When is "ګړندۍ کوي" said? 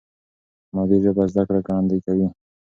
1.67-2.27